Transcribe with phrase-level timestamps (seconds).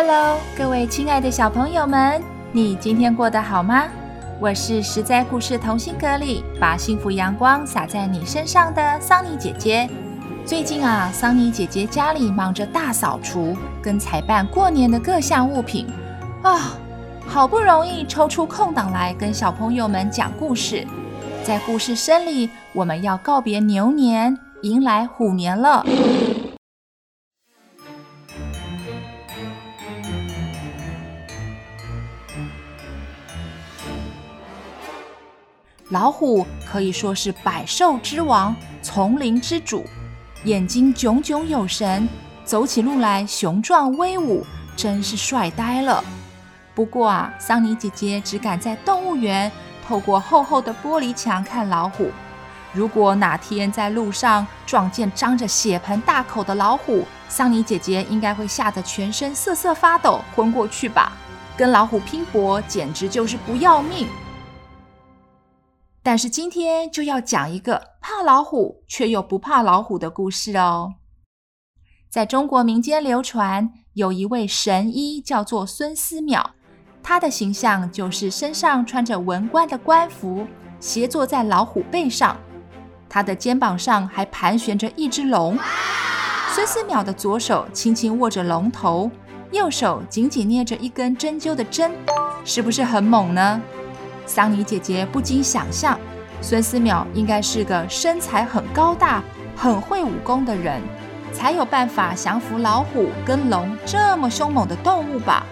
[0.00, 3.88] Hello，各位亲爱的小朋友们，你今天过得好吗？
[4.38, 9.90] 我是实在故事同心阁里把幸福阳光洒在你身上的桑尼姐姐。
[10.46, 15.84] 最近啊，桑尼姐姐家里忙着大扫除跟采办过年的各项物品
[16.44, 16.78] 啊，
[17.26, 20.86] 好不容易抽出空档来跟小朋友们讲故事。
[21.42, 25.84] 在故事声里，我们要告别牛年，迎来虎年了。
[35.90, 39.86] 老虎可以说是百兽之王、丛林之主，
[40.44, 42.06] 眼睛炯炯有神，
[42.44, 44.44] 走起路来雄壮威武，
[44.76, 46.04] 真是帅呆了。
[46.74, 49.50] 不过啊，桑尼姐姐只敢在动物园
[49.86, 52.10] 透过厚厚的玻璃墙看老虎。
[52.74, 61.14] 如果哪天在路上撞见张着血盆大口的老虎，桑尼姐姐应该会吓得全身瑟瑟发抖，昏过去吧。
[61.56, 64.06] 跟老虎拼搏，简直就是不要命。
[66.10, 70.94] 但是今天就要讲一个怕老虎却又不怕老虎的故事哦。
[72.08, 76.42] 在中国民间流传，有一位神医叫做孙思邈，
[77.02, 80.46] 他的形象就是身上穿着文官的官服，
[80.80, 82.40] 斜坐在老虎背上，
[83.06, 85.58] 他的肩膀上还盘旋着一只龙。
[86.54, 89.10] 孙思邈的左手轻轻握着龙头，
[89.52, 91.92] 右手紧紧捏着一根针灸的针，
[92.46, 93.60] 是不是很猛呢？
[94.28, 95.98] 桑尼姐姐不禁想象，
[96.42, 99.24] 孙思邈应该是个身材很高大、
[99.56, 100.82] 很会武功的人，
[101.32, 105.46] 才有办法降服老虎跟龙这么凶猛的动物吧？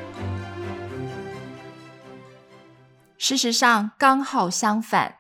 [3.17, 5.15] 事实上，刚好相反，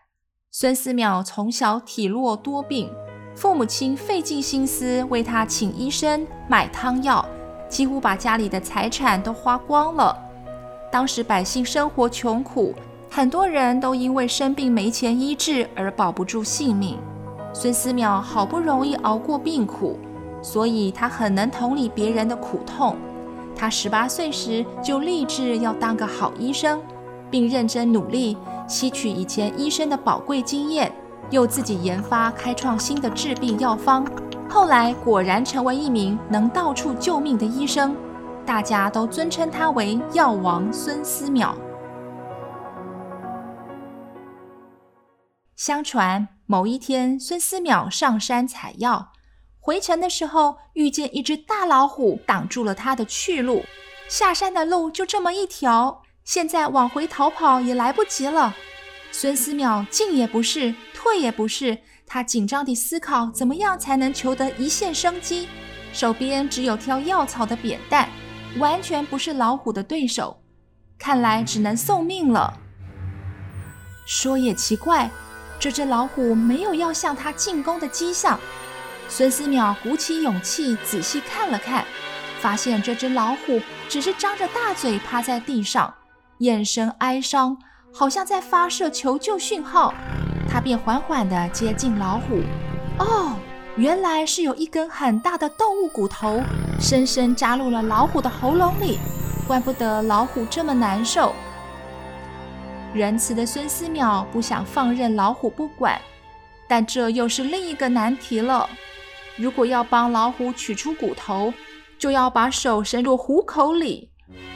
[0.50, 2.92] 孙思邈从小体弱多病，
[3.34, 7.26] 父母亲费尽心思为他请医生、买汤药，
[7.70, 10.14] 几乎把家里的财产都花光了。
[10.92, 12.74] 当时百姓生活穷苦。
[13.16, 16.98] 很多人都因为生病没钱医治而保不住性命。
[17.54, 19.98] 孙思邈好不容易熬过病苦，
[20.42, 22.94] 所以他很能同理别人的苦痛。
[23.56, 26.78] 他十八岁时就立志要当个好医生，
[27.30, 28.36] 并认真努力，
[28.68, 30.92] 吸取以前医生的宝贵经验，
[31.30, 34.04] 又自己研发开创新的治病药方。
[34.46, 37.96] 后来果然成为一名能到处救命的医生，
[38.44, 41.54] 大家都尊称他为药王孙思邈。
[45.56, 49.12] 相传某一天，孙思邈上山采药，
[49.58, 53.64] 回程的时候遇见一只大老虎挡住了他的去路。
[54.06, 58.54] 下山的路就这么一条，现在往回逃跑也来不及了。
[59.10, 65.48] 孙思邈进也不是，退也不是，他紧张地思考怎么样才能求得一线生机。
[65.90, 68.10] 手边只有挑药草的扁担，
[68.58, 70.42] 完全不是老虎的对手，
[70.98, 72.60] 看来只能送命了。
[74.04, 75.10] 说也奇怪。
[75.58, 78.38] 这只老虎没有要向他进攻的迹象。
[79.08, 81.84] 孙思邈鼓起勇气仔细看了看，
[82.40, 85.94] 发现这只老虎只是张着大嘴趴在地上，
[86.38, 87.56] 眼神哀伤，
[87.94, 89.94] 好像在发射求救讯号。
[90.48, 92.40] 他便缓缓地接近老虎。
[92.98, 93.34] 哦，
[93.76, 96.42] 原来是有一根很大的动物骨头，
[96.80, 98.98] 深深扎入了老虎的喉咙里，
[99.46, 101.32] 怪不得老虎这么难受。
[102.94, 106.00] 仁慈的孙思邈不想放任老虎不管，
[106.66, 108.68] 但这又是另一个难题了。
[109.36, 111.52] 如果要帮老虎取出骨头，
[111.98, 114.10] 就要把手伸入虎口里。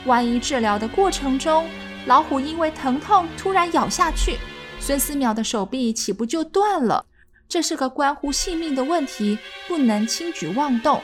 [0.05, 1.67] 万一治疗的过程中，
[2.07, 4.39] 老虎因为疼痛突然咬下去，
[4.79, 7.05] 孙思邈的手臂岂不就断了？
[7.47, 10.99] 这是个关乎性命的问题，不能轻举妄动。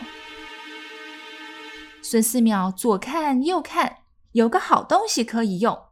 [2.02, 3.98] 孙思邈左看右看，
[4.32, 5.87] 有个好东西可以用。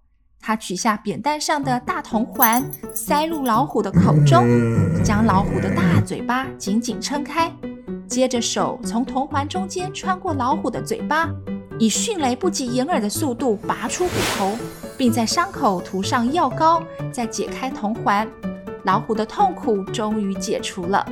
[0.45, 2.63] 他取下扁担上的大铜环，
[2.93, 4.45] 塞入老虎的口中，
[5.03, 7.51] 将老虎的大嘴巴紧紧撑开，
[8.07, 11.27] 接着手从铜环中间穿过老虎的嘴巴，
[11.79, 14.55] 以迅雷不及掩耳的速度拔出骨头，
[14.95, 18.27] 并在伤口涂上药膏，再解开铜环。
[18.83, 21.03] 老虎的痛苦终于解除了。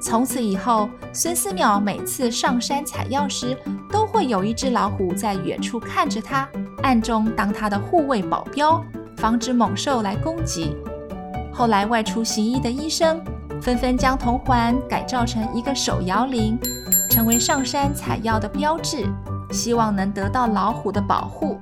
[0.00, 3.54] 从此以后，孙思邈每次上山采药时，
[3.90, 6.48] 都会有一只老虎在远处看着他，
[6.82, 8.84] 暗中当他的护卫保镖，
[9.16, 10.76] 防止猛兽来攻击。
[11.52, 13.22] 后来外出行医的医生
[13.60, 16.58] 纷纷将铜环改造成一个手摇铃，
[17.08, 19.06] 成为上山采药的标志，
[19.50, 21.60] 希望能得到老虎的保护。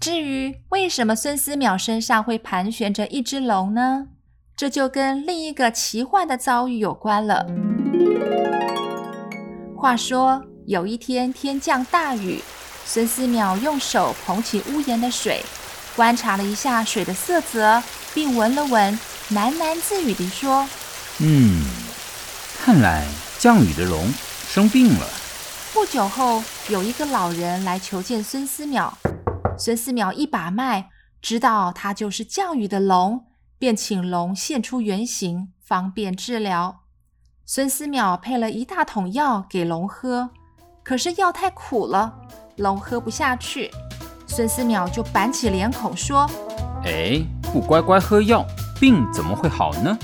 [0.00, 4.08] 至于为什么孙思邈身上会盘旋着一只龙呢？
[4.56, 7.46] 这就跟另一个奇幻的遭遇有关了。
[9.76, 12.40] 话说有一天天降大雨，
[12.84, 15.44] 孙思邈用手捧起屋檐的水，
[15.96, 17.82] 观察了一下水的色泽，
[18.14, 18.96] 并闻了闻，
[19.30, 20.68] 喃喃自语地说
[21.18, 21.64] ：“嗯，
[22.62, 23.04] 看来
[23.36, 24.08] 降雨的龙
[24.46, 25.08] 生病了。”
[25.74, 28.92] 不久后，有一个老人来求见孙思邈。
[29.58, 30.88] 孙思邈一把脉，
[31.20, 33.24] 知道他就是降雨的龙，
[33.58, 36.82] 便请龙现出原形，方便治疗。
[37.44, 40.30] 孙思邈配了一大桶药给龙喝，
[40.82, 42.12] 可是药太苦了，
[42.56, 43.70] 龙喝不下去。
[44.26, 46.28] 孙思邈就板起脸孔说
[46.84, 47.20] ：“哎，
[47.52, 48.44] 不乖乖喝药，
[48.80, 49.96] 病怎么会好呢？”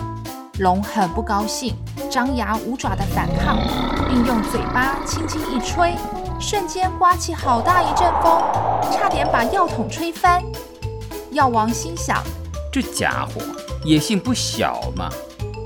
[0.60, 1.76] 龙很不高兴，
[2.10, 3.58] 张牙舞爪的反抗，
[4.08, 5.94] 并用嘴巴轻轻一吹。
[6.38, 8.40] 瞬间刮起好大一阵风，
[8.92, 10.42] 差点把药桶吹翻。
[11.30, 12.22] 药王心想：
[12.72, 13.40] 这家伙
[13.84, 15.08] 野性不小嘛，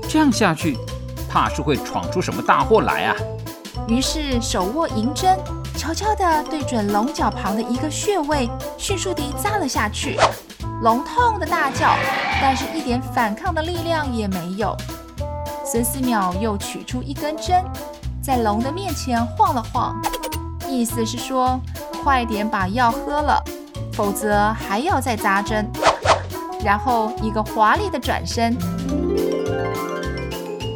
[0.09, 0.77] 这样下去，
[1.29, 3.15] 怕是会闯出什么大祸来啊！
[3.87, 5.37] 于是手握银针，
[5.77, 10.17] 悄悄地对准龙角旁的一个穴位，迅速地扎了下去。
[10.81, 11.95] 龙痛的大叫，
[12.41, 14.75] 但是一点反抗的力量也没有。
[15.65, 17.63] 孙思邈又取出一根针，
[18.21, 20.01] 在龙的面前晃了晃。
[20.67, 21.59] 意思是说，
[22.03, 23.43] 快点把药喝了，
[23.93, 25.69] 否则还要再扎针。
[26.63, 28.57] 然后一个华丽的转身，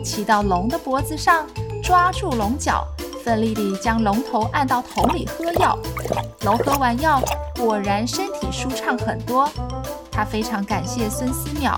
[0.03, 1.45] 骑到龙的脖子上，
[1.85, 2.83] 抓住龙角，
[3.23, 5.77] 奋力地将龙头按到桶里喝药。
[6.41, 7.21] 龙喝完药，
[7.59, 9.47] 果然身体舒畅很多。
[10.11, 11.77] 他非常感谢孙思邈。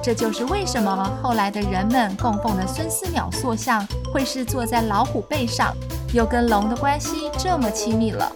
[0.00, 5.74] 这就是为什么后来的人们供奉的孙思邈塑像会是坐在老虎背上，
[6.12, 8.30] 又跟龙的关系这么亲密了。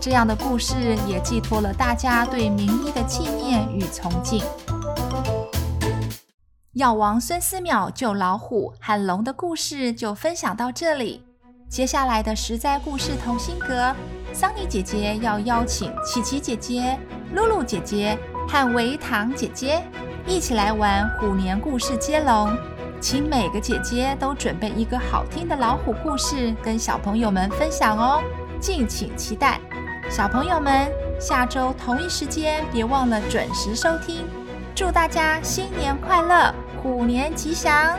[0.00, 4.42] 这样的故事也寄托了大家对名医的纪念与崇敬。
[6.74, 11.24] 药王孙思邈救老虎和龙的故事就分享到这里。
[11.68, 13.92] 接下来的十灾故事同心阁，
[14.32, 16.96] 桑尼姐姐要邀请琪琪姐姐、
[17.34, 18.16] 露露姐姐
[18.48, 19.82] 和维糖姐姐。
[20.28, 22.56] 一起来玩虎年故事接龙，
[23.00, 28.22] 请每个姐姐都准备一个好听的老虎故事跟小朋友们分享哦，
[28.60, 29.60] 敬请期待。
[30.08, 30.88] 小朋友们，
[31.20, 34.24] 下周同一时间别忘了准时收听。
[34.74, 37.98] 祝大家新年快乐，虎年吉祥！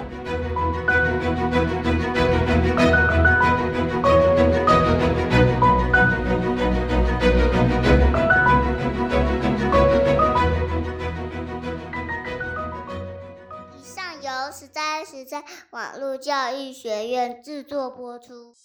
[15.04, 18.56] 实在网络教育学院制作播出。